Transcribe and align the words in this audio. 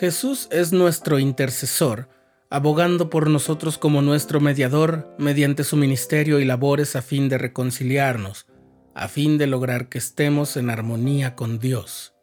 Jesús 0.00 0.48
es 0.50 0.72
nuestro 0.72 1.18
intercesor, 1.18 2.08
abogando 2.48 3.10
por 3.10 3.28
nosotros 3.28 3.76
como 3.76 4.00
nuestro 4.00 4.40
mediador 4.40 5.14
mediante 5.18 5.62
su 5.62 5.76
ministerio 5.76 6.40
y 6.40 6.46
labores 6.46 6.96
a 6.96 7.02
fin 7.02 7.28
de 7.28 7.36
reconciliarnos, 7.36 8.46
a 8.94 9.08
fin 9.08 9.36
de 9.36 9.46
lograr 9.46 9.90
que 9.90 9.98
estemos 9.98 10.56
en 10.56 10.70
armonía 10.70 11.36
con 11.36 11.58
Dios. 11.58 12.14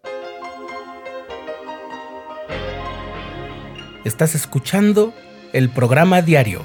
Estás 4.04 4.34
escuchando 4.34 5.14
el 5.54 5.70
programa 5.70 6.24
diario, 6.24 6.64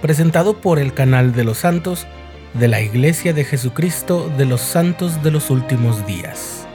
presentado 0.00 0.60
por 0.60 0.78
el 0.78 0.94
canal 0.94 1.32
de 1.32 1.42
los 1.42 1.58
santos 1.58 2.06
de 2.54 2.68
la 2.68 2.80
Iglesia 2.80 3.32
de 3.32 3.42
Jesucristo 3.42 4.30
de 4.38 4.44
los 4.44 4.60
Santos 4.60 5.20
de 5.24 5.32
los 5.32 5.50
Últimos 5.50 6.06
Días. 6.06 6.68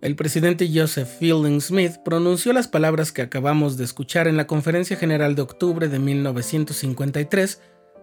El 0.00 0.16
presidente 0.16 0.70
Joseph 0.72 1.18
Fielding 1.18 1.60
Smith 1.60 1.96
pronunció 2.02 2.54
las 2.54 2.68
palabras 2.68 3.12
que 3.12 3.20
acabamos 3.20 3.76
de 3.76 3.84
escuchar 3.84 4.28
en 4.28 4.38
la 4.38 4.46
Conferencia 4.46 4.96
General 4.96 5.34
de 5.34 5.42
octubre 5.42 5.88
de 5.88 5.98
1953, 5.98 7.60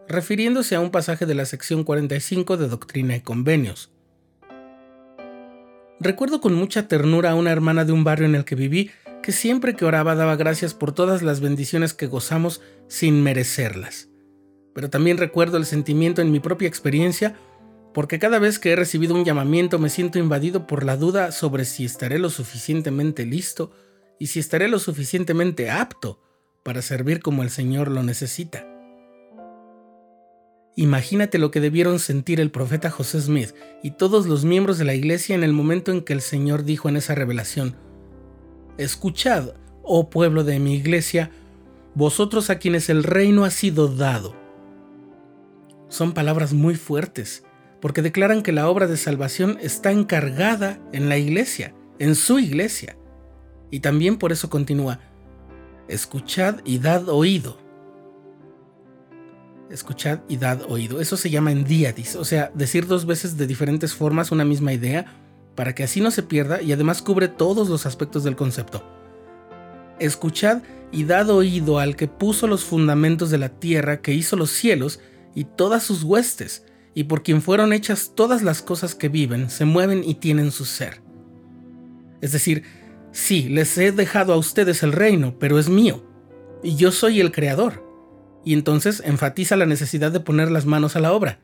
refiriéndose 0.07 0.75
a 0.75 0.79
un 0.79 0.91
pasaje 0.91 1.25
de 1.25 1.33
la 1.33 1.45
sección 1.45 1.83
45 1.83 2.57
de 2.57 2.67
Doctrina 2.67 3.15
y 3.15 3.21
Convenios. 3.21 3.89
Recuerdo 5.99 6.39
con 6.39 6.53
mucha 6.53 6.88
ternura 6.88 7.31
a 7.31 7.35
una 7.35 7.52
hermana 7.52 7.83
de 7.83 7.94
un 7.94 8.03
barrio 8.03 8.27
en 8.27 8.35
el 8.35 8.45
que 8.45 8.53
viví 8.53 8.91
que 9.23 9.31
siempre 9.31 9.75
que 9.75 9.85
oraba 9.85 10.13
daba 10.13 10.35
gracias 10.35 10.75
por 10.75 10.91
todas 10.91 11.23
las 11.23 11.39
bendiciones 11.39 11.95
que 11.95 12.05
gozamos 12.05 12.61
sin 12.88 13.23
merecerlas. 13.23 14.07
Pero 14.75 14.91
también 14.91 15.17
recuerdo 15.17 15.57
el 15.57 15.66
sentimiento 15.66 16.22
en 16.22 16.31
mi 16.31 16.39
propia 16.39 16.67
experiencia 16.67 17.35
porque 17.98 18.20
cada 18.20 18.38
vez 18.38 18.59
que 18.59 18.70
he 18.70 18.76
recibido 18.76 19.16
un 19.16 19.26
llamamiento 19.26 19.80
me 19.80 19.90
siento 19.90 20.20
invadido 20.20 20.67
por 20.67 20.84
la 20.84 20.98
duda 20.98 21.31
sobre 21.31 21.66
si 21.66 21.84
estaré 21.84 22.20
lo 22.20 22.30
suficientemente 22.30 23.26
listo 23.26 23.72
y 24.20 24.28
si 24.28 24.40
estaré 24.40 24.67
lo 24.67 24.78
suficientemente 24.78 25.72
apto 25.72 26.22
para 26.62 26.84
servir 26.84 27.23
como 27.23 27.42
el 27.42 27.50
Señor 27.50 27.90
lo 27.90 28.03
necesita. 28.03 28.68
Imagínate 30.75 31.40
lo 31.40 31.50
que 31.50 31.59
debieron 31.59 31.98
sentir 31.98 32.40
el 32.40 32.52
profeta 32.52 32.92
José 32.92 33.20
Smith 33.20 33.56
y 33.81 33.90
todos 33.90 34.28
los 34.28 34.45
miembros 34.45 34.78
de 34.78 34.86
la 34.86 34.94
iglesia 34.94 35.34
en 35.34 35.44
el 35.44 35.53
momento 35.53 35.92
en 35.92 36.02
que 36.02 36.14
el 36.14 36.22
Señor 36.22 36.66
dijo 36.66 36.90
en 36.90 36.98
esa 36.98 37.16
revelación, 37.16 37.78
Escuchad, 38.78 39.56
oh 39.81 40.12
pueblo 40.12 40.44
de 40.44 40.59
mi 40.59 40.75
iglesia, 40.75 41.31
vosotros 41.95 42.52
a 42.52 42.59
quienes 42.59 42.92
el 42.92 43.03
reino 43.03 43.44
ha 43.44 43.50
sido 43.50 43.88
dado. 43.88 44.36
Son 45.90 46.14
palabras 46.14 46.53
muy 46.53 46.75
fuertes, 46.75 47.44
porque 47.81 48.02
declaran 48.02 48.44
que 48.44 48.52
la 48.52 48.70
obra 48.70 48.88
de 48.88 48.97
salvación 48.97 49.58
está 49.61 49.92
encargada 49.92 50.80
en 50.94 51.09
la 51.09 51.17
iglesia, 51.17 51.73
en 52.00 52.16
su 52.16 52.39
iglesia. 52.39 52.97
Y 53.72 53.81
también 53.81 54.17
por 54.17 54.31
eso 54.31 54.50
continúa, 54.50 55.00
escuchad 55.88 56.58
y 56.66 56.80
dad 56.80 57.08
oído. 57.09 57.59
Escuchad 59.69 60.19
y 60.30 60.38
dad 60.38 60.61
oído. 60.69 61.02
Eso 61.02 61.17
se 61.17 61.30
llama 61.30 61.52
endiadis, 61.52 62.16
o 62.16 62.23
sea, 62.23 62.52
decir 62.53 62.88
dos 62.88 63.06
veces 63.06 63.38
de 63.38 63.47
diferentes 63.47 63.94
formas 63.94 64.31
una 64.31 64.45
misma 64.45 64.73
idea 64.73 65.06
para 65.56 65.75
que 65.75 65.84
así 65.84 66.00
no 66.02 66.12
se 66.12 66.23
pierda 66.23 66.62
y 66.62 66.72
además 66.72 67.02
cubre 67.02 67.28
todos 67.28 67.67
los 67.67 67.86
aspectos 67.86 68.23
del 68.23 68.36
concepto. 68.36 68.84
Escuchad 70.00 70.62
y 70.91 71.03
dad 71.03 71.30
oído 71.30 71.80
al 71.80 71.96
que 71.96 72.07
puso 72.07 72.47
los 72.47 72.63
fundamentos 72.63 73.30
de 73.30 73.40
la 73.40 73.50
tierra, 73.50 74.01
que 74.01 74.13
hizo 74.13 74.35
los 74.35 74.51
cielos 74.51 75.00
y 75.35 75.44
todas 75.44 75.84
sus 75.84 76.03
huestes, 76.03 76.63
y 76.97 77.03
por 77.03 77.22
quien 77.22 77.44
fueron 77.44 77.74
hechas 77.74 78.13
todas 78.16 78.41
las 78.41 78.63
cosas 78.63 78.96
que 78.96 79.08
viven, 79.08 79.52
se 79.52 79.66
mueven 79.66 80.03
y 80.03 80.16
tienen 80.16 80.50
su 80.50 80.66
ser. 80.66 81.03
Es 82.22 82.31
decir, 82.31 82.63
sí, 83.12 83.50
les 83.50 83.78
he 83.78 83.91
dejado 83.91 84.34
a 84.34 84.38
ustedes 84.38 84.81
el 84.81 84.94
reino, 84.94 85.38
pero 85.38 85.59
es 85.59 85.69
mío, 85.69 86.03
y 86.63 86.75
yo 86.75 86.91
soy 86.91 87.22
el 87.22 87.31
creador. 87.31 87.88
Y 88.44 88.56
entonces 88.56 89.03
enfatiza 89.06 89.56
la 89.57 89.68
necesidad 89.68 90.12
de 90.12 90.22
poner 90.22 90.50
las 90.50 90.66
manos 90.66 90.96
a 90.96 91.00
la 91.00 91.13
obra. 91.13 91.40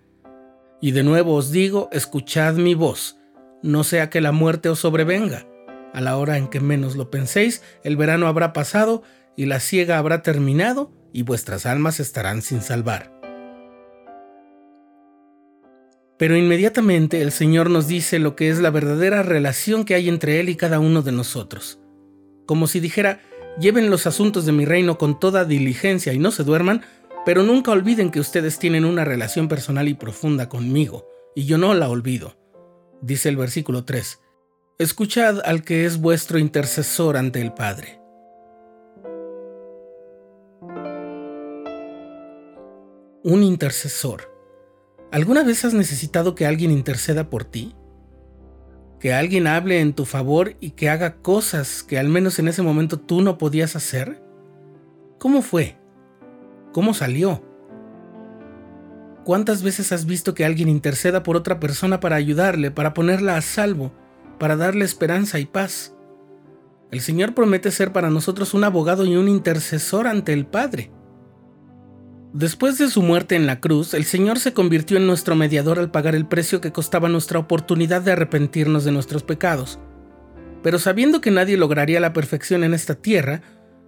Y 0.81 0.89
de 0.89 1.03
nuevo 1.03 1.35
os 1.35 1.51
digo, 1.51 1.87
escuchad 1.91 2.55
mi 2.55 2.73
voz, 2.73 3.19
no 3.61 3.83
sea 3.83 4.09
que 4.09 4.21
la 4.21 4.31
muerte 4.31 4.69
os 4.69 4.79
sobrevenga. 4.79 5.45
A 5.93 6.01
la 6.01 6.17
hora 6.17 6.39
en 6.39 6.47
que 6.47 6.61
menos 6.61 6.95
lo 6.95 7.11
penséis, 7.11 7.61
el 7.83 7.95
verano 7.95 8.25
habrá 8.25 8.53
pasado 8.53 9.03
y 9.37 9.45
la 9.45 9.59
siega 9.59 9.99
habrá 9.99 10.23
terminado 10.23 10.91
y 11.13 11.21
vuestras 11.21 11.67
almas 11.67 11.99
estarán 11.99 12.41
sin 12.41 12.63
salvar. 12.63 13.22
Pero 16.17 16.37
inmediatamente 16.37 17.21
el 17.21 17.31
Señor 17.31 17.69
nos 17.69 17.87
dice 17.87 18.19
lo 18.19 18.35
que 18.35 18.49
es 18.49 18.59
la 18.59 18.69
verdadera 18.69 19.23
relación 19.23 19.83
que 19.83 19.95
hay 19.95 20.09
entre 20.09 20.39
Él 20.39 20.49
y 20.49 20.55
cada 20.55 20.79
uno 20.79 21.01
de 21.01 21.11
nosotros. 21.11 21.79
Como 22.45 22.67
si 22.67 22.79
dijera, 22.79 23.21
lleven 23.59 23.89
los 23.89 24.05
asuntos 24.05 24.45
de 24.45 24.51
mi 24.51 24.65
reino 24.65 24.97
con 24.97 25.19
toda 25.19 25.45
diligencia 25.45 26.13
y 26.13 26.19
no 26.19 26.31
se 26.31 26.43
duerman, 26.43 26.83
pero 27.25 27.43
nunca 27.43 27.71
olviden 27.71 28.11
que 28.11 28.19
ustedes 28.19 28.59
tienen 28.59 28.85
una 28.85 29.05
relación 29.05 29.47
personal 29.47 29.87
y 29.87 29.93
profunda 29.93 30.49
conmigo, 30.49 31.07
y 31.35 31.45
yo 31.45 31.57
no 31.57 31.73
la 31.73 31.89
olvido. 31.89 32.35
Dice 33.01 33.29
el 33.29 33.37
versículo 33.37 33.85
3, 33.85 34.19
Escuchad 34.79 35.39
al 35.45 35.63
que 35.63 35.85
es 35.85 35.99
vuestro 35.99 36.39
intercesor 36.39 37.17
ante 37.17 37.41
el 37.41 37.53
Padre. 37.53 37.99
Un 43.23 43.43
intercesor 43.43 44.32
¿Alguna 45.13 45.43
vez 45.43 45.63
has 45.63 45.75
necesitado 45.75 46.33
que 46.33 46.47
alguien 46.47 46.71
interceda 46.71 47.29
por 47.29 47.43
ti? 47.43 47.75
Que 48.99 49.13
alguien 49.13 49.45
hable 49.45 49.79
en 49.79 49.93
tu 49.93 50.05
favor 50.05 50.55
y 50.59 50.71
que 50.71 50.89
haga 50.89 51.17
cosas 51.17 51.83
que 51.83 51.99
al 51.99 52.09
menos 52.09 52.39
en 52.39 52.47
ese 52.47 52.63
momento 52.63 52.99
tú 52.99 53.21
no 53.21 53.37
podías 53.37 53.75
hacer? 53.75 54.23
¿Cómo 55.19 55.43
fue? 55.43 55.77
¿Cómo 56.71 56.95
salió? 56.95 57.43
¿Cuántas 59.23 59.61
veces 59.61 59.91
has 59.91 60.07
visto 60.07 60.33
que 60.33 60.45
alguien 60.45 60.67
interceda 60.67 61.21
por 61.21 61.37
otra 61.37 61.59
persona 61.59 61.99
para 61.99 62.15
ayudarle, 62.15 62.71
para 62.71 62.95
ponerla 62.95 63.37
a 63.37 63.41
salvo, 63.41 63.91
para 64.39 64.55
darle 64.55 64.83
esperanza 64.83 65.37
y 65.37 65.45
paz? 65.45 65.93
El 66.89 67.01
Señor 67.01 67.35
promete 67.35 67.69
ser 67.69 67.93
para 67.93 68.09
nosotros 68.09 68.55
un 68.55 68.63
abogado 68.63 69.05
y 69.05 69.15
un 69.15 69.27
intercesor 69.27 70.07
ante 70.07 70.33
el 70.33 70.47
Padre. 70.47 70.89
Después 72.33 72.79
de 72.79 72.89
su 72.89 73.03
muerte 73.03 73.35
en 73.35 73.45
la 73.45 73.59
cruz, 73.59 73.93
el 73.93 74.05
Señor 74.05 74.39
se 74.39 74.53
convirtió 74.53 74.97
en 74.97 75.05
nuestro 75.05 75.35
mediador 75.35 75.77
al 75.77 75.91
pagar 75.91 76.15
el 76.15 76.25
precio 76.25 76.61
que 76.61 76.71
costaba 76.71 77.07
nuestra 77.07 77.37
oportunidad 77.37 78.01
de 78.01 78.11
arrepentirnos 78.11 78.83
de 78.83 78.91
nuestros 78.91 79.21
pecados. 79.21 79.79
Pero 80.63 80.79
sabiendo 80.79 81.21
que 81.21 81.29
nadie 81.29 81.57
lograría 81.57 81.99
la 81.99 82.11
perfección 82.11 82.63
en 82.63 82.73
esta 82.73 82.95
tierra, 82.95 83.43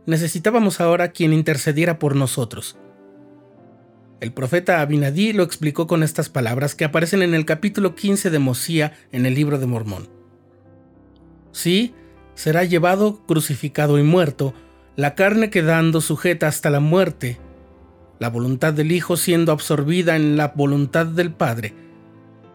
necesitábamos 0.06 0.80
ahora 0.80 1.08
quien 1.08 1.34
intercediera 1.34 1.98
por 1.98 2.16
nosotros. 2.16 2.78
El 4.20 4.32
profeta 4.32 4.80
Abinadí 4.80 5.34
lo 5.34 5.42
explicó 5.42 5.88
con 5.88 6.04
estas 6.04 6.30
palabras 6.30 6.76
que 6.76 6.86
aparecen 6.86 7.24
en 7.24 7.34
el 7.34 7.46
capítulo 7.46 7.96
15 7.96 8.30
de 8.30 8.40
Mosía 8.40 8.94
en 9.12 9.26
el 9.26 9.34
libro 9.34 9.58
de 9.58 9.66
Mormón. 9.66 10.08
Sí, 11.52 11.96
será 12.36 12.64
llevado, 12.64 13.26
crucificado 13.26 13.98
y 13.98 14.04
muerto, 14.04 14.54
la 14.96 15.16
carne 15.16 15.50
quedando 15.50 16.00
sujeta 16.00 16.48
hasta 16.48 16.70
la 16.70 16.80
muerte, 16.80 17.40
la 18.20 18.30
voluntad 18.30 18.74
del 18.74 18.92
Hijo 18.92 19.18
siendo 19.18 19.52
absorbida 19.52 20.16
en 20.16 20.38
la 20.38 20.50
voluntad 20.50 21.06
del 21.06 21.32
Padre. 21.32 21.74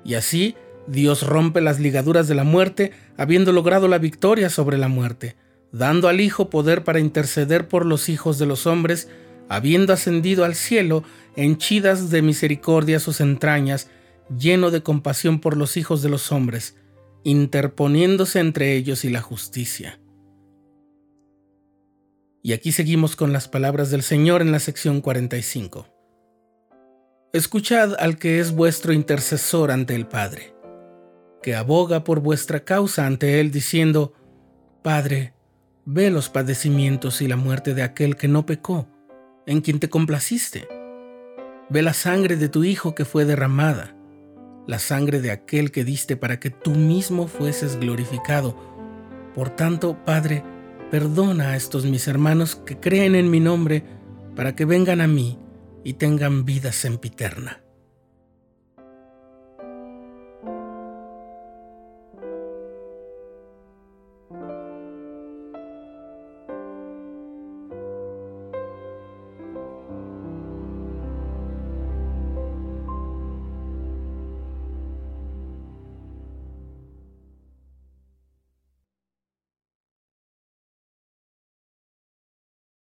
Y 0.04 0.15
así 0.15 0.55
Dios 0.87 1.26
rompe 1.26 1.61
las 1.61 1.79
ligaduras 1.79 2.26
de 2.29 2.34
la 2.34 2.44
muerte, 2.44 2.93
habiendo 3.17 3.52
logrado 3.52 3.87
la 3.87 3.99
victoria 3.99 4.50
sobre 4.50 4.79
la 4.79 4.88
muerte, 4.88 5.37
dando 5.73 6.08
al 6.08 6.20
Hijo 6.20 6.50
poder 6.50 6.82
para 6.82 7.00
interceder 7.00 7.69
por 7.69 7.87
los 7.87 8.08
hijos 8.08 8.38
de 8.38 8.46
los 8.46 8.67
hombres, 8.67 9.08
habiendo 9.49 9.93
ascendido 9.93 10.44
al 10.44 10.55
cielo, 10.55 11.05
henchidas 11.37 12.11
de 12.11 12.23
misericordia 12.23 12.99
sus 12.99 13.20
entrañas, 13.20 13.88
lleno 14.37 14.70
de 14.70 14.82
compasión 14.82 15.40
por 15.40 15.56
los 15.56 15.76
hijos 15.76 16.02
de 16.02 16.08
los 16.08 16.32
hombres, 16.32 16.76
interponiéndose 17.25 18.40
entre 18.40 18.75
ellos 18.75 19.05
y 19.05 19.11
la 19.11 19.20
justicia. 19.20 20.00
Y 22.42 22.54
aquí 22.54 22.72
seguimos 22.72 23.16
con 23.16 23.32
las 23.32 23.48
palabras 23.48 23.90
del 23.90 24.02
Señor 24.02 24.40
en 24.40 24.50
la 24.50 24.60
sección 24.60 25.02
45. 25.02 25.87
Escuchad 27.34 27.94
al 27.98 28.16
que 28.16 28.40
es 28.40 28.52
vuestro 28.52 28.94
intercesor 28.94 29.70
ante 29.70 29.94
el 29.94 30.06
Padre, 30.06 30.54
que 31.42 31.54
aboga 31.54 32.02
por 32.02 32.20
vuestra 32.20 32.64
causa 32.64 33.06
ante 33.06 33.40
Él 33.40 33.50
diciendo, 33.50 34.14
Padre, 34.82 35.34
ve 35.84 36.10
los 36.10 36.31
padecimientos 36.31 37.20
y 37.20 37.28
la 37.28 37.37
muerte 37.37 37.75
de 37.75 37.82
aquel 37.82 38.16
que 38.16 38.26
no 38.26 38.46
pecó, 38.46 38.88
en 39.46 39.60
quien 39.60 39.78
te 39.78 39.90
complaciste. 39.90 40.66
Ve 41.69 41.82
la 41.82 41.93
sangre 41.93 42.36
de 42.36 42.48
tu 42.48 42.64
Hijo 42.64 42.94
que 42.94 43.04
fue 43.04 43.26
derramada, 43.26 43.94
la 44.66 44.78
sangre 44.78 45.20
de 45.20 45.31
aquel 45.31 45.72
que 45.72 45.84
diste 45.84 46.16
para 46.16 46.40
que 46.40 46.48
tú 46.48 46.70
mismo 46.70 47.28
fueses 47.28 47.78
glorificado. 47.78 48.56
Por 49.34 49.50
tanto, 49.50 50.02
Padre, 50.04 50.43
perdona 50.90 51.50
a 51.50 51.56
estos 51.56 51.84
mis 51.84 52.08
hermanos 52.08 52.56
que 52.56 52.78
creen 52.78 53.14
en 53.14 53.31
mi 53.31 53.40
nombre, 53.40 53.84
para 54.37 54.54
que 54.54 54.64
vengan 54.64 55.00
a 55.00 55.06
mí 55.06 55.38
y 55.84 55.94
tengan 55.94 56.44
vida 56.44 56.72
sempiterna. 56.72 57.62